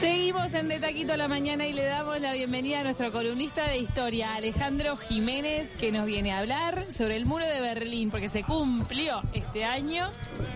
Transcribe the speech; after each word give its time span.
Seguimos 0.00 0.54
en 0.54 0.68
De 0.68 0.78
Taquito 0.78 1.14
a 1.14 1.16
la 1.16 1.26
Mañana 1.26 1.66
y 1.66 1.72
le 1.72 1.84
damos 1.84 2.20
la 2.20 2.32
bienvenida 2.32 2.80
a 2.80 2.84
nuestro 2.84 3.10
columnista 3.10 3.66
de 3.66 3.78
historia, 3.78 4.34
Alejandro 4.36 4.96
Jiménez, 4.96 5.70
que 5.76 5.90
nos 5.90 6.06
viene 6.06 6.32
a 6.32 6.38
hablar 6.38 6.86
sobre 6.92 7.16
el 7.16 7.26
muro 7.26 7.44
de 7.44 7.60
Berlín, 7.60 8.08
porque 8.10 8.28
se 8.28 8.44
cumplió 8.44 9.20
este 9.32 9.64
año 9.64 10.10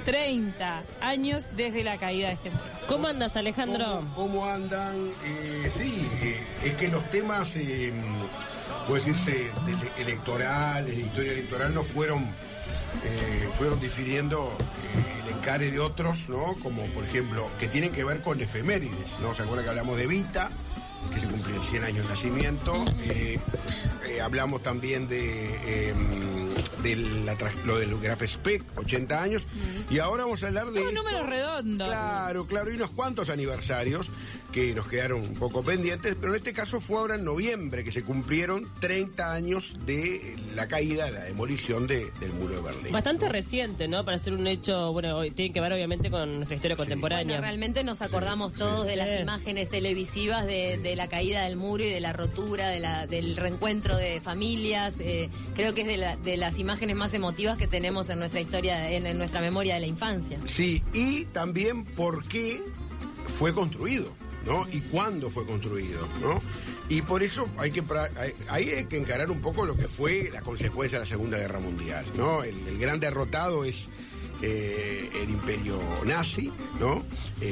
30 0.05 0.85
años 1.01 1.47
desde 1.57 1.83
la 1.83 1.99
caída 1.99 2.29
de 2.29 2.35
este 2.35 2.51
muro. 2.51 2.63
¿Cómo 2.87 3.09
andas, 3.09 3.37
Alejandro? 3.37 4.05
¿Cómo, 4.15 4.15
cómo 4.15 4.47
andan? 4.47 4.95
Eh, 5.25 5.69
sí, 5.77 6.07
eh, 6.23 6.41
es 6.65 6.73
que 6.75 6.87
los 6.87 7.11
temas, 7.11 7.57
eh, 7.57 7.93
puede 8.87 9.01
decirse, 9.05 9.33
de- 9.33 10.03
electorales, 10.03 10.95
de 10.97 11.03
historia 11.03 11.33
electoral, 11.33 11.75
no 11.75 11.83
fueron, 11.83 12.23
eh, 13.05 13.49
fueron 13.59 13.81
difiriendo 13.81 14.57
encare 15.43 15.73
de 15.73 15.81
otros, 15.81 16.29
¿no? 16.29 16.55
Como, 16.63 16.85
por 16.93 17.05
ejemplo, 17.05 17.49
que 17.59 17.67
tienen 17.67 17.91
que 17.91 18.05
ver 18.05 18.23
con 18.23 18.41
efemérides, 18.41 19.19
¿no? 19.21 19.35
¿Se 19.35 19.43
acuerdan 19.43 19.65
que 19.65 19.71
hablamos 19.71 19.97
de 19.97 20.07
Vita? 20.07 20.51
que 21.13 21.19
se 21.19 21.27
cumplen 21.27 21.61
100 21.61 21.83
años 21.83 22.05
de 22.05 22.09
nacimiento. 22.09 22.85
Eh, 23.01 23.37
eh, 24.09 24.21
hablamos 24.21 24.63
también 24.63 25.09
de, 25.09 25.91
eh, 25.91 25.95
de 26.83 26.97
la 26.97 27.37
lo 27.65 27.79
del 27.79 27.99
Graf 28.01 28.23
Spec, 28.23 28.63
80 28.77 29.23
años. 29.23 29.43
Y 29.91 29.99
ahora 29.99 30.25
vamos 30.25 30.43
a 30.43 30.49
hablar 30.49 30.71
de... 30.71 30.81
Un 30.81 30.95
número 30.95 31.23
redondo. 31.25 31.87
Claro, 31.87 32.47
claro, 32.47 32.71
y 32.73 32.77
unos 32.77 32.91
cuantos 32.91 33.29
aniversarios 33.29 34.07
que 34.53 34.75
nos 34.75 34.87
quedaron 34.87 35.21
un 35.23 35.33
poco 35.35 35.63
pendientes, 35.63 36.15
pero 36.21 36.33
en 36.35 36.37
este 36.37 36.53
caso 36.53 36.79
fue 36.79 36.99
ahora 36.99 37.15
en 37.15 37.25
noviembre 37.25 37.85
que 37.85 37.91
se 37.91 38.03
cumplieron 38.03 38.69
30 38.81 39.33
años 39.33 39.73
de 39.87 40.37
la 40.55 40.69
caída, 40.69 41.11
la 41.11 41.21
demolición 41.23 41.87
de- 41.87 42.11
del 42.21 42.33
muro 42.35 42.57
de 42.57 42.61
Berlín. 42.61 42.93
Bastante 42.93 43.31
reciente, 43.31 43.89
¿no? 43.89 44.05
Para 44.05 44.19
ser 44.19 44.35
un 44.35 44.47
hecho, 44.47 44.93
bueno, 44.93 45.17
hoy 45.17 45.31
tiene 45.31 45.55
que 45.55 45.61
ver 45.63 45.73
obviamente 45.73 46.11
con 46.11 46.37
nuestra 46.37 46.55
historia 46.55 46.77
contemporánea. 46.77 47.37
Bueno, 47.37 47.41
realmente 47.41 47.83
nos 47.83 48.03
acordamos 48.03 48.53
todos 48.53 48.87
de 48.87 48.97
las 48.97 49.19
imágenes 49.23 49.71
televisivas 49.71 50.45
de, 50.45 50.77
de 50.77 50.97
la 50.97 51.09
caída 51.09 51.45
del 51.45 51.57
muro 51.57 51.85
y 51.85 51.89
de 51.91 52.01
la 52.01 52.13
rotura, 52.13 52.69
de 52.69 52.81
la, 52.81 53.07
del 53.07 53.37
reencuentro 53.37 53.97
de 53.97 54.21
familias. 54.21 54.97
eh, 55.01 55.31
creo 55.55 55.73
que 55.73 55.81
es 55.81 55.87
de, 55.87 55.97
la- 55.97 56.17
de 56.17 56.37
las 56.37 56.59
imágenes 56.59 56.72
más 56.95 57.15
emotivas 57.15 57.57
que 57.57 57.67
tenemos 57.67 58.09
en 58.11 58.19
nuestra 58.19 58.41
historia, 58.41 58.91
en, 58.91 59.17
nuestra 59.17 59.41
memoria 59.41 59.75
de 59.75 59.81
la 59.81 59.87
infancia. 59.87 60.39
Sí, 60.47 60.83
y 60.93 61.25
también 61.27 61.85
por 61.85 62.25
qué 62.27 62.63
fue 63.39 63.53
construido, 63.53 64.13
¿no? 64.47 64.67
Y 64.73 64.81
cuándo 64.81 65.31
fue 65.31 65.47
construido, 65.47 66.07
¿no? 66.21 66.41
Y 66.89 67.03
por 67.03 67.23
eso 67.23 67.49
hay 67.59 67.71
que, 67.71 67.83
hay, 68.49 68.85
que 68.85 68.97
encarar 68.99 69.31
un 69.31 69.41
poco 69.41 69.65
lo 69.65 69.77
que 69.77 69.89
fue 69.89 70.31
la 70.33 70.43
consecuencia 70.43 70.99
de 70.99 71.05
la 71.05 71.09
Segunda 71.09 71.39
Guerra 71.39 71.61
Mundial, 71.61 72.05
¿no? 72.17 72.43
El, 72.43 72.79
gran 72.79 73.01
derrotado 73.01 73.65
es 73.65 73.89
eh, 74.43 75.09
el 75.23 75.31
imperio 75.31 75.79
nazi, 76.05 76.53
¿no? 76.81 77.03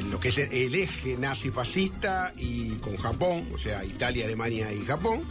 Lo 0.09 0.19
que 0.19 0.27
es 0.27 0.37
el, 0.37 0.51
el 0.51 0.75
eje 0.75 1.15
nazi-fascista 1.17 2.33
y 2.37 2.75
con 2.75 2.97
Japón, 2.97 3.47
o 3.53 3.57
sea, 3.57 3.83
Italia, 3.85 4.25
Alemania 4.25 4.71
y 4.73 4.85
Japón, 4.85 5.21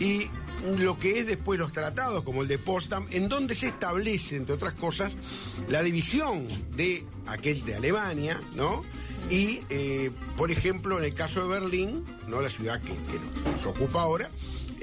y 0.00 0.28
lo 0.78 0.98
que 0.98 1.20
es 1.20 1.26
después 1.26 1.58
los 1.58 1.72
tratados 1.72 2.22
como 2.22 2.42
el 2.42 2.48
de 2.48 2.58
Potsdam, 2.58 3.06
en 3.10 3.28
donde 3.28 3.54
se 3.54 3.68
establece, 3.68 4.36
entre 4.36 4.54
otras 4.54 4.74
cosas, 4.74 5.12
la 5.68 5.82
división 5.82 6.46
de 6.76 7.04
aquel 7.26 7.64
de 7.64 7.76
Alemania, 7.76 8.40
¿no? 8.54 8.82
Y, 9.30 9.60
eh, 9.70 10.10
por 10.36 10.50
ejemplo, 10.50 10.98
en 10.98 11.04
el 11.04 11.14
caso 11.14 11.42
de 11.42 11.48
Berlín, 11.48 12.04
¿no? 12.28 12.40
La 12.40 12.50
ciudad 12.50 12.80
que, 12.80 12.92
que 12.92 13.50
nos 13.50 13.66
ocupa 13.66 14.02
ahora, 14.02 14.30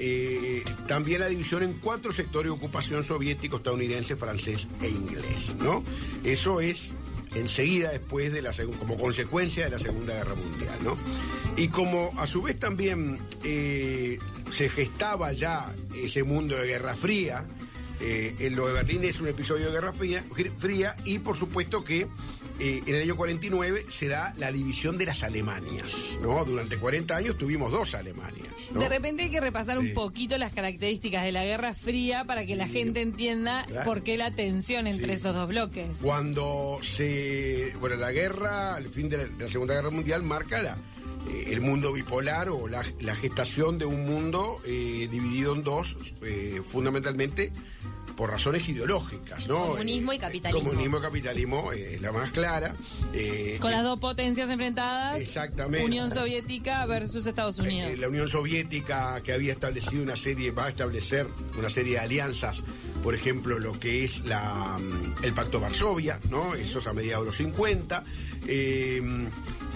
eh, 0.02 0.64
también 0.86 1.20
la 1.20 1.28
división 1.28 1.62
en 1.62 1.74
cuatro 1.74 2.10
sectores 2.10 2.50
de 2.50 2.56
ocupación 2.56 3.04
soviético, 3.04 3.58
estadounidense, 3.58 4.16
francés 4.16 4.66
e 4.80 4.88
inglés, 4.88 5.54
¿no? 5.58 5.84
Eso 6.24 6.62
es 6.62 6.92
enseguida 7.34 7.90
después 7.90 8.32
de 8.32 8.42
la 8.42 8.52
como 8.78 8.96
consecuencia 8.96 9.64
de 9.64 9.70
la 9.70 9.78
Segunda 9.78 10.14
Guerra 10.14 10.34
Mundial, 10.34 10.78
¿no? 10.82 10.96
Y 11.56 11.68
como 11.68 12.12
a 12.18 12.26
su 12.26 12.42
vez 12.42 12.58
también 12.58 13.18
eh, 13.44 14.18
se 14.50 14.68
gestaba 14.68 15.32
ya 15.32 15.72
ese 15.94 16.22
mundo 16.22 16.56
de 16.56 16.66
Guerra 16.66 16.96
Fría, 16.96 17.44
eh, 18.00 18.34
en 18.38 18.56
lo 18.56 18.66
de 18.66 18.72
Berlín 18.74 19.04
es 19.04 19.20
un 19.20 19.28
episodio 19.28 19.66
de 19.66 19.72
Guerra 19.72 19.92
Fría, 19.92 20.24
fría 20.58 20.96
y 21.04 21.18
por 21.18 21.36
supuesto 21.36 21.84
que 21.84 22.06
eh, 22.60 22.82
en 22.86 22.94
el 22.94 23.02
año 23.02 23.16
49 23.16 23.86
se 23.88 24.08
da 24.08 24.34
la 24.36 24.52
división 24.52 24.98
de 24.98 25.06
las 25.06 25.22
Alemanias, 25.22 25.86
¿no? 26.20 26.44
Durante 26.44 26.76
40 26.78 27.16
años 27.16 27.38
tuvimos 27.38 27.72
dos 27.72 27.94
Alemanias. 27.94 28.48
¿no? 28.72 28.80
De 28.80 28.88
repente 28.88 29.24
hay 29.24 29.30
que 29.30 29.40
repasar 29.40 29.78
Sí. 29.80 29.88
un 29.88 29.94
poquito 29.94 30.36
las 30.38 30.52
características 30.52 31.24
de 31.24 31.32
la 31.32 31.44
Guerra 31.44 31.74
Fría 31.74 32.24
para 32.24 32.44
que 32.46 32.54
la 32.56 32.68
gente 32.68 33.00
entienda 33.02 33.64
Claro. 33.66 33.84
por 33.84 34.02
qué 34.02 34.16
la 34.16 34.30
tensión 34.30 34.86
entre 34.86 35.14
Sí. 35.14 35.20
esos 35.20 35.34
dos 35.34 35.48
bloques. 35.48 35.98
Cuando 36.02 36.78
se. 36.82 37.72
Bueno, 37.80 37.96
la 37.96 38.12
guerra, 38.12 38.76
el 38.78 38.88
fin 38.88 39.08
de 39.08 39.16
la, 39.16 39.24
de 39.24 39.44
la 39.44 39.48
Segunda 39.50 39.74
Guerra 39.74 39.90
Mundial 39.90 40.22
marca 40.22 40.62
la, 40.62 40.76
eh, 41.28 41.44
el 41.48 41.60
mundo 41.60 41.92
bipolar 41.92 42.48
o 42.50 42.68
la, 42.68 42.84
la 43.00 43.16
gestación 43.16 43.78
de 43.78 43.86
un 43.86 44.04
mundo 44.06 44.60
eh, 44.66 45.08
dividido 45.10 45.54
en 45.54 45.62
dos, 45.62 45.96
fundamentalmente 46.70 47.52
por 48.20 48.28
razones 48.28 48.68
ideológicas, 48.68 49.48
¿no? 49.48 49.68
Comunismo 49.68 50.12
y 50.12 50.16
Eh, 50.16 50.18
capitalismo. 50.18 50.68
Comunismo 50.68 50.98
y 50.98 51.00
capitalismo 51.00 51.72
eh, 51.72 51.94
es 51.94 52.02
la 52.02 52.12
más 52.12 52.30
clara. 52.32 52.74
eh, 53.14 53.56
Con 53.62 53.70
las 53.70 53.82
dos 53.82 53.98
potencias 53.98 54.50
enfrentadas, 54.50 55.22
Exactamente. 55.22 55.86
Unión 55.86 56.10
Soviética 56.10 56.84
versus 56.84 57.24
Estados 57.24 57.58
Unidos. 57.58 57.92
Eh, 57.92 57.96
la 57.96 58.08
Unión 58.08 58.28
Soviética 58.28 59.22
que 59.24 59.32
había 59.32 59.54
establecido 59.54 60.02
una 60.02 60.16
serie, 60.16 60.50
va 60.50 60.66
a 60.66 60.68
establecer 60.68 61.26
una 61.58 61.70
serie 61.70 61.94
de 61.94 62.00
alianzas, 62.00 62.62
por 63.02 63.14
ejemplo, 63.14 63.58
lo 63.58 63.72
que 63.80 64.04
es 64.04 64.22
la, 64.26 64.76
mm, 64.78 65.24
el 65.24 65.32
Pacto 65.32 65.58
Varsovia, 65.58 66.20
¿no? 66.28 66.54
Eso 66.54 66.80
es 66.80 66.86
a 66.86 66.92
mediados 66.92 67.24
de 67.24 67.28
los 67.28 67.36
50, 67.38 68.04
eh, 68.46 69.00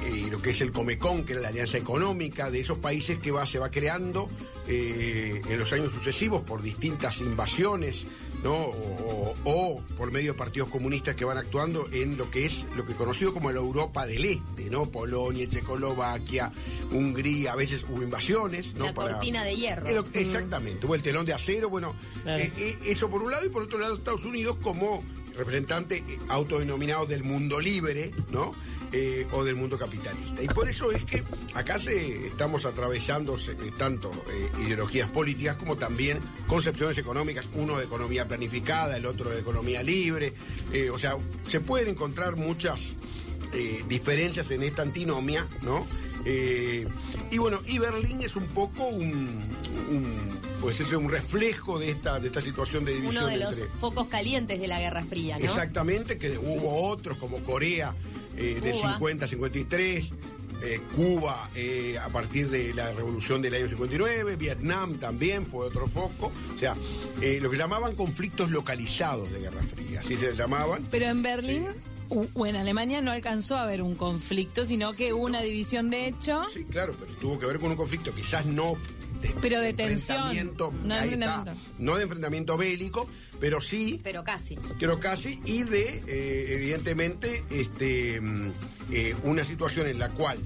eh, 0.04 0.28
lo 0.30 0.42
que 0.42 0.50
es 0.50 0.60
el 0.60 0.70
Comecon, 0.70 1.24
que 1.24 1.32
era 1.32 1.40
la 1.40 1.48
alianza 1.48 1.78
económica 1.78 2.50
de 2.50 2.60
esos 2.60 2.76
países 2.78 3.18
que 3.18 3.30
va, 3.30 3.46
se 3.46 3.58
va 3.58 3.70
creando 3.70 4.28
eh, 4.68 5.40
en 5.48 5.58
los 5.58 5.72
años 5.72 5.92
sucesivos 5.94 6.42
por 6.42 6.60
distintas 6.62 7.18
invasiones, 7.20 8.04
¿no? 8.44 8.54
O, 8.54 8.94
o- 9.06 9.34
o 9.46 9.80
por 9.96 10.12
medio 10.12 10.32
de 10.32 10.38
partidos 10.38 10.68
comunistas 10.68 11.16
que 11.16 11.24
van 11.24 11.38
actuando 11.38 11.88
en 11.92 12.16
lo 12.16 12.30
que 12.30 12.46
es 12.46 12.64
lo 12.76 12.86
que 12.86 12.94
conocido 12.94 13.32
como 13.32 13.50
la 13.50 13.58
Europa 13.58 14.06
del 14.06 14.24
Este, 14.24 14.70
¿no? 14.70 14.86
Polonia, 14.86 15.48
Checoslovaquia, 15.48 16.52
Hungría, 16.92 17.52
a 17.52 17.56
veces 17.56 17.84
hubo 17.88 18.02
invasiones, 18.02 18.74
¿no? 18.74 18.84
La 18.86 18.94
cortina 18.94 19.42
de 19.44 19.56
hierro. 19.56 19.86
Eh, 19.88 19.94
lo- 19.94 20.04
Exactamente, 20.12 20.86
hubo 20.86 20.94
el 20.94 21.02
telón 21.02 21.26
de 21.26 21.32
acero, 21.32 21.68
bueno, 21.70 21.94
Claro. 22.22 22.42
eh, 22.42 22.52
eh, 22.56 22.78
eso 22.86 23.08
por 23.10 23.22
un 23.22 23.30
lado 23.32 23.44
y 23.46 23.48
por 23.48 23.62
otro 23.64 23.78
lado 23.78 23.94
Estados 23.96 24.24
Unidos 24.24 24.56
como 24.62 25.02
representante 25.36 25.98
eh, 25.98 26.18
autodenominado 26.28 27.06
del 27.06 27.24
mundo 27.24 27.60
libre, 27.60 28.10
¿no? 28.30 28.54
Eh, 28.92 29.26
o 29.32 29.42
del 29.42 29.56
mundo 29.56 29.76
capitalista. 29.76 30.40
Y 30.40 30.46
por 30.46 30.68
eso 30.68 30.92
es 30.92 31.04
que 31.04 31.24
acá 31.54 31.78
se 31.78 32.28
estamos 32.28 32.64
atravesando 32.64 33.36
eh, 33.36 33.72
tanto 33.76 34.12
ideologías 34.64 35.10
políticas 35.10 35.56
como 35.56 35.76
también 35.76 36.20
concepciones 36.46 36.96
económicas, 36.98 37.46
uno 37.54 37.76
de 37.76 37.86
economía 37.86 38.28
planificada, 38.28 38.96
el 38.96 39.06
otro 39.06 39.30
de 39.30 39.40
economía 39.40 39.82
libre. 39.82 40.32
o 40.92 40.98
sea, 40.98 41.16
se 41.46 41.60
pueden 41.60 41.88
encontrar 41.88 42.36
muchas 42.36 42.94
diferencias 43.88 44.50
en 44.50 44.62
esta 44.62 44.82
antinomia, 44.82 45.46
¿no? 45.62 45.86
Y 46.24 47.38
bueno, 47.38 47.60
y 47.66 47.78
Berlín 47.78 48.22
es 48.22 48.36
un 48.36 48.46
poco 48.46 48.86
un 48.86 49.40
pues 50.64 50.80
es 50.80 50.90
un 50.92 51.10
reflejo 51.10 51.78
de 51.78 51.90
esta 51.90 52.18
de 52.18 52.28
esta 52.28 52.40
situación 52.40 52.84
de 52.84 52.94
división 52.94 53.24
Uno 53.24 53.32
de 53.32 53.36
los 53.36 53.58
entre 53.58 53.78
focos 53.78 54.08
calientes 54.08 54.58
de 54.58 54.66
la 54.66 54.80
Guerra 54.80 55.02
Fría, 55.02 55.36
¿no? 55.38 55.44
exactamente 55.44 56.18
que 56.18 56.38
hubo 56.38 56.88
otros 56.88 57.18
como 57.18 57.38
Corea 57.40 57.94
eh, 58.36 58.60
de 58.62 58.72
Cuba. 58.72 58.94
50 58.94 59.28
53 59.28 60.12
eh, 60.62 60.80
Cuba 60.96 61.50
eh, 61.54 61.98
a 62.02 62.08
partir 62.08 62.48
de 62.48 62.72
la 62.72 62.90
revolución 62.92 63.42
del 63.42 63.54
año 63.54 63.68
59, 63.68 64.36
Vietnam 64.36 64.94
también 64.94 65.44
fue 65.44 65.66
otro 65.66 65.86
foco, 65.86 66.32
o 66.54 66.58
sea, 66.58 66.74
eh, 67.20 67.38
lo 67.42 67.50
que 67.50 67.58
llamaban 67.58 67.94
conflictos 67.94 68.50
localizados 68.50 69.30
de 69.30 69.40
Guerra 69.40 69.62
Fría, 69.62 70.00
así 70.00 70.16
se 70.16 70.32
llamaban. 70.34 70.82
Pero 70.90 71.06
en 71.06 71.22
Berlín 71.22 71.66
o 72.08 72.46
en 72.46 72.56
Alemania 72.56 73.00
no 73.00 73.10
alcanzó 73.10 73.56
a 73.56 73.62
haber 73.64 73.82
un 73.82 73.94
conflicto, 73.94 74.64
sino 74.64 74.92
que 74.92 75.12
hubo 75.12 75.24
una 75.24 75.40
división 75.42 75.90
de 75.90 76.06
hecho. 76.08 76.44
Sí, 76.52 76.64
claro, 76.64 76.94
pero 76.98 77.12
tuvo 77.20 77.38
que 77.38 77.46
ver 77.46 77.58
con 77.58 77.70
un 77.70 77.76
conflicto 77.76 78.14
quizás 78.14 78.46
no 78.46 78.74
de, 79.20 79.34
Pero 79.40 79.60
de 79.60 79.72
tensión, 79.72 80.18
enfrentamiento, 80.18 80.72
no 80.82 80.94
de 80.94 81.00
ahí 81.00 81.08
está, 81.14 81.24
enfrentamiento. 81.24 81.72
no 81.78 81.96
de 81.96 82.02
enfrentamiento 82.02 82.56
bélico, 82.58 83.08
pero 83.40 83.60
sí 83.60 84.00
Pero 84.04 84.22
casi. 84.24 84.56
creo 84.78 85.00
casi, 85.00 85.40
y 85.46 85.62
de, 85.62 86.02
eh, 86.06 86.46
evidentemente, 86.50 87.42
este, 87.50 88.20
mm, 88.20 88.52
eh, 88.92 89.16
una 89.22 89.44
situación 89.44 89.86
en 89.86 89.98
la 89.98 90.10
cual 90.10 90.38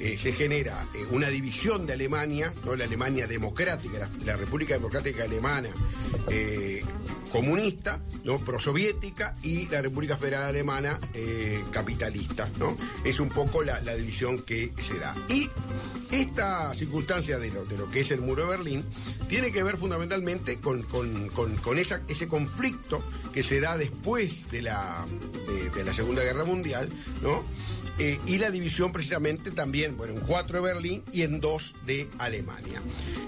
eh, 0.00 0.16
se 0.16 0.32
genera 0.32 0.86
eh, 0.94 1.04
una 1.10 1.28
división 1.28 1.86
de 1.86 1.92
Alemania, 1.92 2.50
¿no? 2.64 2.74
la 2.74 2.84
Alemania 2.84 3.26
democrática, 3.26 4.08
la, 4.24 4.34
República 4.34 4.72
Democrática 4.72 5.24
Alemana, 5.24 5.68
eh, 6.30 6.82
comunista, 7.30 8.00
¿no? 8.24 8.38
prosoviética, 8.38 9.36
y 9.42 9.66
la 9.66 9.82
República 9.82 10.16
Federal 10.16 10.44
Alemana 10.44 10.98
capitalista. 11.70 12.48
¿no? 12.58 12.78
Es 13.04 13.20
un 13.20 13.28
poco 13.28 13.62
la, 13.62 13.78
la 13.82 13.94
división 13.94 14.38
que 14.38 14.72
se 14.80 14.98
da. 14.98 15.14
Y 15.28 15.50
esta 16.10 16.74
circunstancia 16.74 17.38
de 17.38 17.50
lo, 17.50 17.64
de 17.64 17.78
lo 17.78 17.88
que 17.88 18.00
es 18.00 18.10
el 18.10 18.20
muro 18.20 18.44
de 18.44 18.50
Berlín 18.50 18.84
tiene 19.28 19.52
que 19.52 19.62
ver 19.62 19.76
fundamentalmente 19.76 20.58
con, 20.60 20.82
con- 20.82 21.28
con- 21.28 21.56
con 21.56 21.78
esa- 21.78 22.02
ese 22.08 22.26
conflicto 22.28 23.02
que 23.32 23.42
se 23.42 23.60
da 23.60 23.76
después 23.76 24.50
de 24.50 24.62
la, 24.62 25.04
de, 25.74 25.84
la 25.84 25.92
Segunda 25.94 26.22
Guerra 26.22 26.44
Mundial, 26.44 26.88
¿no? 27.22 27.42
Eh, 27.98 28.18
y 28.26 28.38
la 28.38 28.50
división 28.50 28.92
precisamente 28.92 29.50
también, 29.50 29.96
bueno, 29.96 30.14
en 30.14 30.20
cuatro 30.20 30.62
de 30.62 30.72
Berlín 30.72 31.02
y 31.12 31.22
en 31.22 31.38
dos 31.38 31.74
de 31.86 32.08
Alemania. 32.18 32.80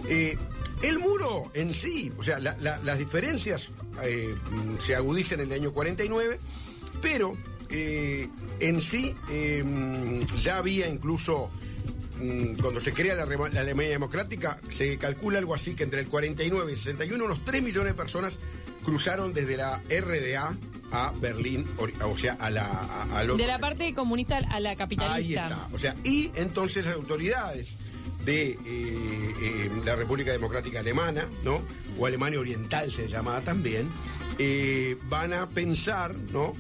Eh, 0.09 0.37
el 0.83 0.99
muro 0.99 1.51
en 1.55 1.75
sí, 1.75 2.11
o 2.19 2.23
sea, 2.25 2.39
la- 2.39 2.57
la- 2.59 2.79
las 2.83 2.99
diferencias 2.99 3.69
eh, 4.03 4.35
se 4.81 4.95
agudizan 4.97 5.41
en 5.41 5.53
el 5.53 5.61
año 5.61 5.73
49, 5.73 6.41
pero 7.03 7.37
en 7.75 8.83
sí 8.83 9.15
ya 10.43 10.59
había 10.59 10.89
incluso 10.89 11.51
cuando 12.61 12.81
se 12.81 12.93
crea 12.93 13.15
la, 13.15 13.23
Alemania 13.25 13.91
Democrática, 13.93 14.61
se 14.69 14.97
calcula 14.99 15.39
algo 15.39 15.55
así 15.55 15.75
que 15.75 15.85
entre 15.85 16.01
el 16.01 16.07
49 16.07 16.71
y 16.71 16.75
el 16.75 16.79
61 16.79 17.25
unos 17.25 17.45
3 17.45 17.63
millones 17.63 17.93
de 17.93 17.97
personas 17.97 18.39
cruzaron 18.85 19.33
desde 19.33 19.57
la 19.57 19.81
RDA 19.89 20.57
a 20.91 21.13
Berlín, 21.21 21.67
o 22.05 22.19
sea, 22.19 22.35
a 22.35 22.51
la, 22.51 22.67
a- 23.17 23.25
De 23.25 23.47
la 23.47 23.59
parte 23.59 23.93
comunista 23.95 24.37
a 24.39 24.61
la 24.61 24.71
Ahí 24.71 24.77
capitalista. 24.77 25.47
está. 25.47 25.69
O 25.73 25.79
sea, 25.79 25.95
y 26.05 26.31
entonces 26.35 26.85
las 26.85 26.95
autoridades 26.95 27.77
de 28.25 28.51
eh, 28.51 28.59
eh, 28.67 29.71
la 29.85 29.97
República 29.97 30.33
Democrática 30.33 30.81
Alemana, 30.81 31.27
¿no? 31.45 31.63
O 31.99 32.07
Alemania 32.07 32.39
Oriental 32.41 32.93
se 32.93 33.09
llamaba 33.09 33.41
también, 33.41 33.89
eh, 34.39 34.97
van 35.09 35.33
a 35.33 35.49
pensar, 35.49 36.15
¿no? 36.33 36.55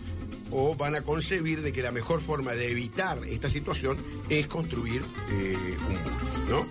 O 0.52 0.74
van 0.76 0.94
a 0.94 1.02
concebir 1.02 1.62
de 1.62 1.72
que 1.72 1.82
la 1.82 1.90
mejor 1.92 2.20
forma 2.20 2.52
de 2.52 2.70
evitar 2.70 3.18
esta 3.26 3.48
situación 3.48 3.96
es 4.28 4.46
construir 4.46 5.02
eh, 5.30 5.56
un 5.88 5.92
muro, 5.94 6.66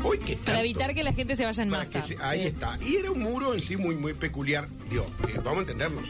¿no? 0.00 0.08
Hoy 0.08 0.18
que 0.18 0.36
Para 0.36 0.60
evitar 0.60 0.94
que 0.94 1.02
la 1.04 1.12
gente 1.12 1.36
se 1.36 1.44
vaya 1.44 1.62
en 1.62 1.70
para 1.70 1.84
masa. 1.84 2.00
que 2.00 2.06
se- 2.16 2.22
ahí 2.22 2.40
Sí. 2.42 2.46
está. 2.48 2.78
Y 2.84 2.96
era 2.96 3.10
un 3.12 3.20
muro 3.20 3.54
en 3.54 3.60
sí 3.60 3.76
muy, 3.76 3.94
muy 3.94 4.14
peculiar. 4.14 4.66
Digo, 4.90 5.06
eh, 5.28 5.34
vamos 5.44 5.58
a 5.58 5.60
entendernos. 5.60 6.04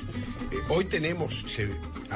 Eh, 0.50 0.56
hoy 0.68 0.84
tenemos, 0.86 1.44
se- 1.46 1.68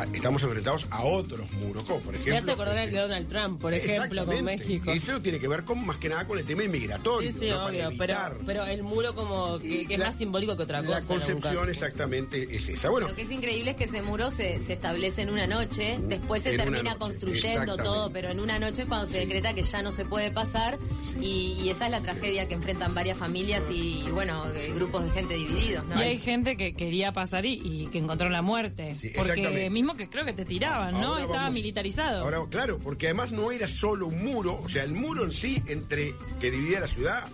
estamos 0.05 0.43
enfrentados 0.43 0.87
a 0.91 1.03
otros 1.05 1.51
muros, 1.53 1.85
como 1.85 2.01
por 2.01 2.13
Me 2.15 2.21
ejemplo. 2.21 2.43
hace 2.43 2.51
acordar 2.53 2.79
al 2.79 2.91
de 2.91 2.99
Donald 2.99 3.29
Trump, 3.29 3.61
por 3.61 3.75
ejemplo, 3.75 4.25
con. 4.27 4.45
México. 4.45 4.91
Eso 4.93 5.21
tiene 5.23 5.39
que 5.39 5.49
ver 5.49 5.65
con 5.65 5.85
más 5.87 5.97
que 5.97 6.09
nada 6.09 6.27
con 6.27 6.39
el 6.39 6.45
tema 6.45 6.63
inmigratorio. 6.65 7.33
Sí, 7.33 7.39
sí, 7.41 7.49
¿no? 7.49 7.57
Para 7.57 7.69
obvio, 7.71 7.89
pero, 7.99 8.13
evitar. 8.15 8.37
pero 8.45 8.65
el 8.67 8.83
muro 8.83 9.15
como 9.15 9.59
que, 9.59 9.87
que 9.87 9.95
es 9.95 9.99
La- 10.01 10.07
más 10.09 10.19
simbólico 10.19 10.57
que 10.57 10.63
otra 10.65 10.83
cosa. 10.83 11.01
La 11.01 11.07
concepción 11.07 11.69
exactamente 11.71 12.55
es 12.55 12.69
esa. 12.69 12.91
Bueno, 12.91 13.09
Lo 13.09 13.15
que 13.15 13.23
es 13.23 13.31
increíble 13.31 13.71
es 13.71 13.77
que 13.77 13.85
ese 13.85 14.03
muro 14.03 14.31
se, 14.31 14.61
se 14.63 14.75
establece 14.75 15.23
en 15.23 15.31
una 15.31 15.47
noche, 15.47 15.99
después 16.03 16.43
se 16.43 16.57
termina 16.57 16.91
noche, 16.95 16.99
construyendo 16.99 17.77
todo, 17.77 18.11
pero 18.13 18.29
en 18.31 18.41
una 18.41 18.59
noche 18.59 18.83
es 18.83 18.89
cuando 18.89 19.07
se 19.07 19.19
decreta 19.21 19.55
que 19.55 19.63
ya 19.63 19.83
no 19.83 19.93
se 19.93 20.05
puede 20.05 20.31
pasar 20.31 20.79
y, 21.21 21.57
y 21.63 21.71
esa 21.71 21.87
es 21.87 21.91
la 21.91 22.01
tragedia 22.03 22.47
que 22.47 22.55
enfrentan 22.55 22.95
varias 22.95 23.17
familias 23.19 23.65
y, 23.71 24.01
y, 24.07 24.11
bueno, 24.11 24.45
eh, 24.55 24.73
grupos 24.75 25.05
de 25.05 25.11
gente 25.13 25.35
divididos. 25.35 25.85
¿no? 25.87 25.99
Y 25.99 26.03
hay 26.05 26.19
gente 26.19 26.57
que 26.57 26.75
quería 26.75 27.13
pasar 27.13 27.47
y, 27.47 27.61
y 27.65 27.87
que 27.87 27.99
encontró 27.99 28.29
la 28.29 28.43
muerte. 28.43 28.95
Sí, 28.99 29.11
porque 29.15 29.33
exactamente. 29.33 29.71
Mismo 29.87 29.97
que 29.97 30.09
creo 30.11 30.25
que 30.25 30.33
te 30.33 30.45
tiraban, 30.45 30.93
¿no? 30.95 31.09
Ahora 31.09 31.21
Estaba 31.23 31.39
vamos- 31.43 31.55
militarizado. 31.55 32.23
Ahora, 32.23 32.39
claro, 32.51 32.79
porque 32.79 33.07
además 33.07 33.33
no 33.33 33.51
era 33.53 33.69
solo 33.69 34.07
un 34.09 34.25
muro, 34.25 34.61
o 34.63 34.69
sea, 34.69 34.83
el 34.85 34.93
muro 34.93 35.25
en 35.25 35.33
sí, 35.33 35.63
entre 35.67 36.15
que 36.41 36.51
dividía 36.51 36.81
la 36.81 36.89
ciudad, 36.89 37.25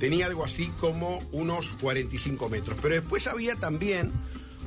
tenía 0.00 0.26
algo 0.26 0.44
así 0.44 0.68
como 0.80 1.18
unos 1.32 1.68
45 1.80 2.48
metros. 2.48 2.78
Pero 2.80 2.94
después 2.94 3.26
había 3.26 3.56
también 3.56 4.10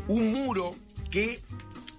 un 0.08 0.32
muro 0.32 0.76
que 1.12 1.42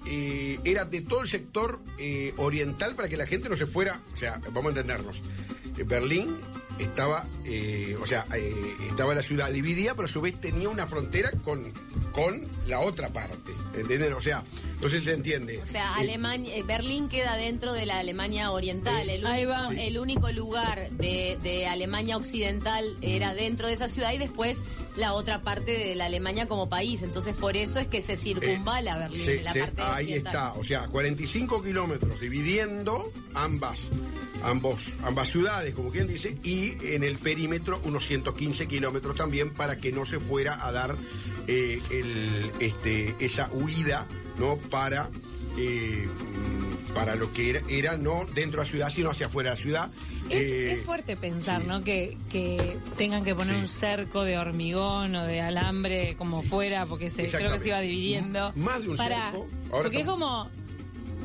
eh, 0.07 0.61
era 0.65 0.85
de 0.85 1.01
todo 1.01 1.23
el 1.23 1.29
sector 1.29 1.81
eh, 1.99 2.33
oriental 2.37 2.95
para 2.95 3.09
que 3.09 3.17
la 3.17 3.27
gente 3.27 3.49
no 3.49 3.57
se 3.57 3.67
fuera, 3.67 4.01
o 4.15 4.17
sea, 4.17 4.41
vamos 4.53 4.67
a 4.67 4.69
entendernos. 4.69 5.21
Berlín 5.85 6.35
estaba, 6.79 7.27
eh, 7.45 7.97
o 8.01 8.07
sea, 8.07 8.25
estaba 8.89 9.15
la 9.15 9.23
ciudad 9.23 9.51
dividida, 9.51 9.95
pero 9.95 10.07
a 10.07 10.11
su 10.11 10.21
vez 10.21 10.41
tenía 10.41 10.69
una 10.69 10.87
frontera 10.87 11.31
con, 11.45 11.73
con 12.13 12.41
la 12.67 12.81
otra 12.81 13.09
parte, 13.11 13.53
¿entienden? 13.77 14.13
O 14.13 14.21
sea, 14.23 14.43
no 14.81 14.89
sé 14.89 14.99
si 15.01 15.07
se 15.07 15.13
entiende. 15.15 15.59
O 15.63 15.67
sea, 15.67 15.95
Alemania, 15.97 16.57
eh, 16.57 16.63
Berlín 16.63 17.09
queda 17.09 17.37
dentro 17.37 17.73
de 17.73 17.87
la 17.87 17.99
Alemania 17.99 18.51
Oriental. 18.51 19.09
El 19.09 19.27
Ahí 19.27 19.45
único, 19.45 19.59
va. 19.61 19.75
el 19.75 19.99
único 19.99 20.33
lugar 20.33 20.91
de, 20.91 21.39
de 21.43 21.67
Alemania 21.67 22.17
Occidental 22.17 22.97
era 23.03 23.35
dentro 23.35 23.67
de 23.69 23.75
esa 23.75 23.89
ciudad 23.89 24.13
y 24.13 24.19
después 24.19 24.59
la 24.97 25.13
otra 25.15 25.43
parte 25.43 25.73
de 25.73 25.95
la 25.95 26.07
Alemania 26.07 26.47
como 26.49 26.69
país. 26.69 27.03
Entonces, 27.03 27.35
por 27.35 27.57
eso 27.57 27.79
es 27.79 27.87
que 27.87 28.01
se 28.03 28.17
circunvala 28.17 28.97
Eh, 28.97 28.99
Berlín, 29.01 29.25
se- 29.25 29.43
la 29.43 29.53
se- 29.53 29.61
parte 29.61 29.83
ahí 29.83 30.05
occidental. 30.05 30.35
está, 30.35 30.53
o 30.55 30.65
sea, 30.65 30.89
45 30.89 31.63
kilómetros 31.63 32.19
dividiendo 32.21 33.13
ambas, 33.35 33.89
ambos, 34.43 34.81
ambas 35.03 35.29
ciudades, 35.31 35.75
como 35.75 35.91
quien 35.91 36.07
dice, 36.07 36.37
y 36.43 36.75
en 36.95 37.05
el 37.05 37.19
perímetro 37.19 37.81
unos 37.85 38.07
115 38.07 38.67
kilómetros 38.67 39.17
también 39.17 39.53
para 39.53 39.77
que 39.77 39.93
no 39.93 40.07
se 40.07 40.19
fuera 40.19 40.67
a 40.67 40.73
dar 40.73 40.95
eh, 41.47 41.81
el, 41.91 42.51
este, 42.61 43.15
esa 43.21 43.49
huida, 43.53 44.07
¿no? 44.39 44.57
Para 44.57 45.09
eh, 45.59 46.07
para 46.95 47.15
lo 47.15 47.31
que 47.33 47.51
era, 47.51 47.63
era 47.69 47.97
no 47.97 48.25
dentro 48.35 48.61
de 48.61 48.67
la 48.67 48.71
ciudad, 48.71 48.91
sino 48.91 49.11
hacia 49.11 49.27
afuera 49.27 49.51
de 49.51 49.57
la 49.57 49.63
ciudad. 49.63 49.91
Es, 50.31 50.41
Eh, 50.43 50.73
es 50.73 50.81
fuerte 50.81 51.17
pensar, 51.17 51.65
¿no? 51.67 51.85
Que, 51.85 52.17
que 52.31 52.79
tengan 52.97 53.23
que 53.23 53.35
poner 53.35 53.55
Sí. 53.57 53.61
un 53.63 53.69
cerco 53.69 54.23
de 54.25 54.39
hormigón 54.39 55.15
o 55.15 55.25
de 55.27 55.41
alambre 55.43 56.15
como 56.17 56.43
fuera, 56.43 56.87
porque 56.87 57.11
se, 57.11 57.29
creo 57.29 57.53
que 57.53 57.59
se 57.59 57.69
iba 57.69 57.81
dividiendo. 57.81 58.49
M- 58.57 58.65
más 58.65 58.83
de 58.83 58.89
un 58.89 58.97
para, 58.97 59.31
cerco. 59.31 59.47
Ahora 59.73 59.83
porque 59.85 60.01
es 60.01 60.07
como, 60.07 60.49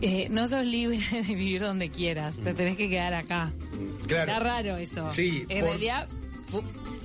eh, 0.01 0.27
no 0.29 0.47
sos 0.47 0.65
libre 0.65 0.99
de 1.11 1.21
vivir 1.21 1.61
donde 1.61 1.89
quieras, 1.89 2.37
te 2.37 2.53
tenés 2.53 2.75
que 2.77 2.89
quedar 2.89 3.13
acá. 3.13 3.51
claro. 4.07 4.31
Está 4.31 4.39
raro 4.43 4.75
eso. 4.77 5.09
Sí, 5.13 5.45
En 5.49 5.61
por- 5.61 5.69
realidad, 5.69 6.07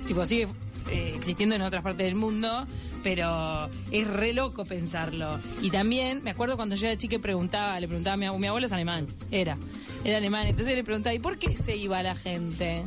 tipo, 0.07 0.25
sigue 0.25 0.47
eh, 0.89 1.13
existiendo 1.15 1.55
en 1.55 1.61
otras 1.61 1.83
partes 1.83 2.05
del 2.05 2.15
mundo, 2.15 2.65
pero 3.03 3.69
es 3.91 4.07
re 4.07 4.33
loco 4.33 4.65
pensarlo. 4.65 5.39
Y 5.61 5.69
también, 5.69 6.23
me 6.23 6.31
acuerdo 6.31 6.55
cuando 6.55 6.75
yo 6.75 6.87
era 6.87 6.97
chica 6.97 7.19
preguntaba, 7.19 7.79
le 7.79 7.87
preguntaba 7.87 8.15
a 8.15 8.17
mi, 8.17 8.25
abu- 8.25 8.37
mi 8.39 8.47
abuelo 8.47 8.67
es 8.67 8.73
alemán, 8.73 9.07
era, 9.31 9.57
era 10.03 10.17
alemán, 10.17 10.47
entonces 10.47 10.75
le 10.75 10.83
preguntaba, 10.83 11.13
¿y 11.13 11.19
por 11.19 11.37
qué 11.37 11.55
se 11.57 11.75
iba 11.77 12.01
la 12.03 12.15
gente? 12.15 12.83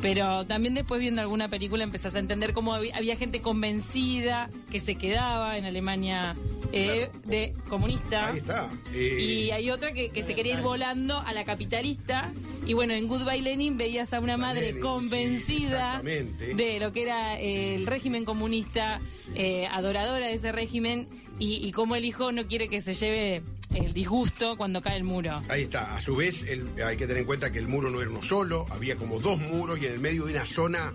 Pero 0.00 0.44
también 0.46 0.74
después 0.74 1.00
viendo 1.00 1.20
alguna 1.20 1.48
película 1.48 1.84
empezás 1.84 2.16
a 2.16 2.18
entender 2.18 2.52
cómo 2.54 2.74
había 2.74 3.16
gente 3.16 3.40
convencida 3.40 4.50
que 4.70 4.80
se 4.80 4.96
quedaba 4.96 5.56
en 5.58 5.64
Alemania 5.64 6.34
eh, 6.72 7.08
Claro. 7.12 7.28
de 7.28 7.52
comunista. 7.68 8.28
Ahí 8.28 8.38
está. 8.38 8.70
eh, 8.94 9.20
Y 9.20 9.50
hay 9.50 9.70
otra 9.70 9.92
que, 9.92 10.10
que 10.10 10.22
se 10.22 10.34
quería 10.34 10.54
ir 10.54 10.60
volando 10.62 11.18
a 11.18 11.32
la 11.32 11.44
capitalista. 11.44 12.32
Y 12.66 12.74
bueno, 12.74 12.94
en 12.94 13.08
Goodbye 13.08 13.42
Lenin 13.42 13.76
veías 13.76 14.12
a 14.12 14.20
una 14.20 14.36
madre 14.36 14.66
Lenin, 14.68 14.80
convencida 14.82 16.00
de 16.02 16.78
lo 16.80 16.92
que 16.92 17.02
era 17.02 17.38
eh, 17.40 17.74
el 17.74 17.86
régimen 17.86 18.24
comunista, 18.24 19.00
eh, 19.34 19.66
adoradora 19.70 20.26
de 20.26 20.34
ese 20.34 20.52
régimen, 20.52 21.08
y, 21.38 21.66
y 21.66 21.72
cómo 21.72 21.96
el 21.96 22.04
hijo 22.04 22.30
no 22.32 22.46
quiere 22.46 22.68
que 22.68 22.80
se 22.80 22.92
lleve 22.94 23.42
el 23.74 23.92
disgusto 23.94 24.56
cuando 24.56 24.80
cae 24.82 24.96
el 24.98 25.04
muro. 25.04 25.40
Ahí 25.48 25.62
está. 25.62 25.96
A 25.96 26.00
su 26.00 26.14
vez, 26.14 26.42
el- 26.42 26.68
hay 26.84 26.96
que 26.96 27.06
tener 27.06 27.20
en 27.22 27.24
cuenta 27.26 27.50
que 27.50 27.58
el 27.58 27.66
muro 27.68 27.90
no 27.90 28.00
era 28.00 28.10
uno 28.10 28.22
solo, 28.22 28.66
había 28.70 28.96
como 28.96 29.18
dos 29.18 29.38
muros 29.40 29.80
y 29.82 29.86
en 29.86 29.94
el 29.94 29.98
medio 29.98 30.26
de 30.26 30.34
una 30.34 30.44
zona 30.46 30.92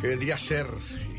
que 0.00 0.06
vendría 0.08 0.36
a 0.36 0.38
ser, 0.38 0.66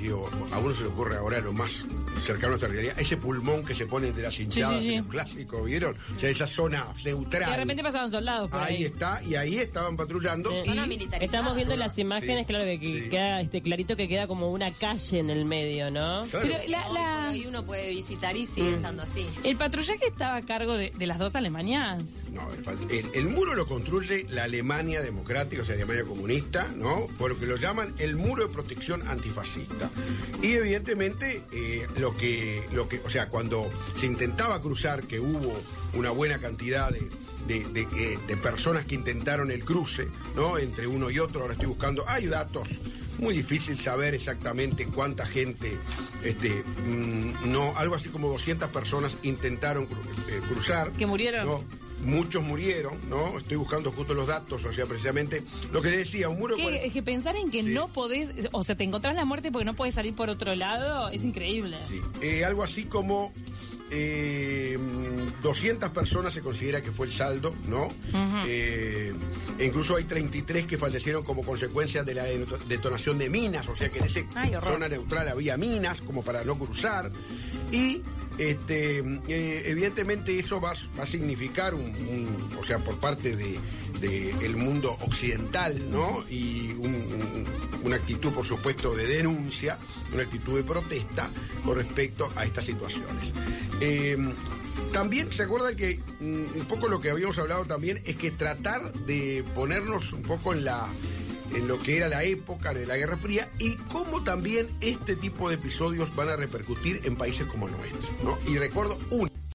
digo, 0.02 0.30
a 0.52 0.60
uno 0.60 0.74
se 0.74 0.84
le 0.84 0.88
ocurre 0.88 1.18
ahora 1.18 1.40
lo 1.42 1.52
más 1.52 1.86
cercano 2.22 2.48
a 2.48 2.50
nuestra 2.52 2.70
realidad, 2.70 3.00
ese 3.00 3.18
pulmón 3.18 3.64
que 3.66 3.74
se 3.74 3.86
pone 3.86 4.08
entre 4.08 4.24
las 4.24 4.40
hinchadas 4.40 4.80
sí, 4.82 4.88
sí. 4.88 4.94
en 4.96 5.04
los 5.04 5.08
clásicos, 5.12 5.66
¿vieron? 5.66 5.96
O 6.16 6.20
sea, 6.20 6.30
esa 6.30 6.48
zona 6.48 6.86
neutral. 7.06 7.46
Que 7.46 7.52
de 7.52 7.58
repente 7.58 7.84
pasaban 7.84 8.12
soldados 8.12 8.50
por 8.50 8.60
ahí, 8.62 8.76
ahí. 8.78 8.84
está, 8.86 9.22
y 9.24 9.36
ahí 9.36 9.58
estaban 9.58 9.96
patrullando. 9.98 10.50
Sí. 10.50 10.58
y- 10.58 10.70
Zona 10.70 10.86
militarizada. 10.88 11.26
Estamos 11.26 11.56
viendo 11.56 11.74
Zona, 11.76 11.88
las 11.88 11.98
imágenes, 12.00 12.40
sí, 12.40 12.46
claro, 12.46 12.66
que, 12.66 12.80
que 12.80 13.04
sí. 13.04 13.10
queda 13.10 13.42
este 13.42 13.62
clarito 13.62 13.96
que 13.96 14.08
queda 14.08 14.28
como 14.28 14.52
una 14.52 14.72
calle 14.72 15.20
en 15.20 15.30
el 15.30 15.46
medio, 15.46 15.90
¿no? 15.92 16.24
Claro. 16.30 16.48
Pero 16.48 16.68
la- 16.70 16.90
la- 16.90 17.30
hoy 17.32 17.46
uno 17.46 17.64
puede 17.66 17.90
visitar 17.90 18.36
y 18.36 18.46
sigue 18.46 18.74
estando 18.74 19.04
así. 19.04 19.26
el 19.44 19.56
patrullaje 19.58 20.08
estaba 20.08 20.36
a 20.38 20.42
cargo 20.42 20.74
de, 20.74 20.92
de 20.98 21.08
las 21.08 21.20
dos 21.20 21.36
Alemanias. 21.36 22.04
No, 22.32 22.48
el, 22.52 22.92
el- 22.92 23.10
el 23.14 23.30
muro 23.30 23.54
lo 23.56 23.66
construye 23.68 24.26
la 24.30 24.44
Alemania 24.44 25.02
democrática, 25.02 25.62
o 25.62 25.66
sea, 25.66 25.76
Alemania 25.76 26.04
comunista, 26.06 26.68
¿no? 26.76 27.08
Por 27.18 27.32
lo 27.32 27.40
que 27.40 27.46
lo 27.46 27.56
llaman 27.58 27.94
el 28.00 28.16
muro 28.16 28.48
de 28.48 28.54
protección 28.54 29.08
antifascista. 29.08 29.90
Y 30.42 30.54
evidentemente, 30.54 31.42
eh, 31.52 31.88
lo 31.98 32.07
que, 32.16 32.66
lo 32.72 32.88
que, 32.88 33.00
o 33.06 33.10
sea, 33.10 33.30
cuando 33.30 33.70
se 34.00 34.06
intentaba 34.06 34.62
cruzar, 34.62 35.04
que 35.04 35.20
hubo 35.20 35.54
una 35.94 36.12
buena 36.12 36.40
cantidad 36.40 36.90
de, 36.92 37.08
de, 37.48 37.64
de, 37.70 37.82
eh, 37.96 38.20
de 38.28 38.38
personas 38.38 38.86
que 38.86 38.96
intentaron 38.96 39.52
el 39.52 39.64
cruce, 39.66 40.08
¿no? 40.36 40.58
Entre 40.58 40.86
uno 40.88 41.10
y 41.10 41.20
otro, 41.20 41.42
ahora 41.42 41.54
estoy 41.54 41.68
buscando, 41.68 42.04
hay 42.08 42.28
datos. 42.28 42.68
Muy 43.20 43.34
difícil 43.36 43.80
saber 43.80 44.14
exactamente 44.14 44.86
cuánta 44.88 45.26
gente, 45.26 45.76
este, 46.24 46.64
mm, 46.86 47.52
no, 47.52 47.76
algo 47.78 47.96
así 47.96 48.10
como 48.10 48.28
200 48.30 48.70
personas 48.70 49.18
intentaron 49.24 49.88
cru- 49.88 49.98
eh, 50.30 50.40
cruzar. 50.48 50.92
Que 50.92 51.08
murieron. 51.08 51.48
¿no? 51.48 51.64
Muchos 52.04 52.44
murieron, 52.44 52.94
¿no? 53.10 53.38
Estoy 53.38 53.58
buscando 53.58 53.92
justo 53.92 54.14
los 54.14 54.28
datos, 54.28 54.64
o 54.64 54.72
sea, 54.74 54.86
precisamente 54.86 55.44
lo 55.72 55.82
que 55.82 55.90
decía, 55.90 56.30
un 56.30 56.38
muro... 56.40 56.56
Que- 56.56 56.86
es 56.86 56.94
que 56.94 57.04
pensar 57.04 57.36
en 57.36 57.50
que 57.52 57.64
Sí. 57.64 57.70
no 57.74 57.88
podés, 57.88 58.30
o 58.52 58.64
sea, 58.64 58.76
te 58.76 58.84
encontrás 58.84 59.16
la 59.16 59.26
muerte 59.26 59.52
porque 59.52 59.66
no 59.66 59.76
podés 59.76 59.96
salir 59.96 60.14
por 60.16 60.30
otro 60.30 60.54
lado, 60.56 61.10
es 61.10 61.24
increíble. 61.26 61.78
Sí, 61.88 62.00
eh, 62.22 62.46
algo 62.46 62.64
así 62.64 62.84
como 62.86 63.34
eh, 63.90 64.78
200 65.42 65.90
personas 65.92 66.34
se 66.34 66.42
considera 66.42 66.82
que 66.82 66.92
fue 66.92 67.06
el 67.08 67.12
saldo, 67.12 67.54
¿no? 67.68 67.90
Eh, 68.46 69.14
incluso 69.60 69.96
hay 69.96 70.04
33 70.04 70.66
que 70.66 70.78
fallecieron 70.78 71.24
como 71.24 71.42
consecuencia 71.44 72.04
de 72.04 72.14
la 72.14 72.26
deto- 72.28 72.58
detonación 72.68 73.18
de 73.18 73.30
minas, 73.30 73.68
o 73.70 73.76
sea 73.76 73.90
que 73.90 74.00
en 74.00 74.06
esa 74.06 74.22
zona 74.62 74.88
neutral 74.90 75.30
había 75.30 75.58
minas 75.58 76.02
como 76.02 76.22
para 76.22 76.44
no 76.44 76.58
cruzar. 76.60 77.12
Y 77.72 78.02
este, 78.38 79.00
eh, 79.00 79.64
evidentemente 79.66 80.38
eso 80.38 80.60
va, 80.62 80.74
a 81.00 81.06
significar 81.06 81.74
un, 81.74 81.92
o 82.60 82.66
sea, 82.66 82.80
por 82.80 82.98
parte 83.00 83.36
de, 83.36 83.60
mundo 84.58 84.96
occidental, 85.02 85.92
¿no? 85.92 86.24
Y 86.30 86.72
un- 86.78 86.94
un- 86.96 87.46
una 87.84 87.96
actitud, 87.96 88.32
por 88.32 88.46
supuesto, 88.46 88.96
de 88.96 89.06
denuncia, 89.08 89.78
una 90.14 90.24
actitud 90.24 90.56
de 90.56 90.64
protesta 90.64 91.30
con 91.64 91.76
respecto 91.78 92.30
a 92.36 92.46
estas 92.46 92.66
situaciones. 92.66 93.32
Eh, 93.82 94.18
también 94.92 95.32
se 95.34 95.44
acuerda 95.44 95.76
que 95.76 96.00
mm, 96.20 96.60
un 96.60 96.66
poco 96.68 96.88
lo 96.88 97.00
que 97.00 97.10
habíamos 97.10 97.38
hablado 97.40 97.66
también 97.66 98.02
es 98.06 98.16
que 98.16 98.32
tratar 98.32 98.94
de 98.94 99.44
ponernos 99.56 100.14
un 100.14 100.22
poco 100.22 100.54
en 100.54 100.64
la 100.66 100.88
en 101.54 101.68
lo 101.68 101.80
que 101.80 101.98
era 101.98 102.08
la 102.08 102.24
época 102.24 102.74
de 102.74 102.86
la 102.86 102.98
Guerra 102.98 103.18
Fría 103.18 103.50
y 103.60 103.76
cómo 103.92 104.24
también 104.24 104.68
este 104.82 105.16
tipo 105.16 105.50
de 105.50 105.56
episodios 105.56 106.16
van 106.16 106.30
a 106.30 106.36
repercutir 106.36 107.02
en 107.04 107.16
países 107.16 107.48
como 107.48 107.68
el 107.68 107.74
nuestro. 107.78 108.38
Y 108.48 108.58
recuerdo 108.58 108.98
uno 109.12 109.27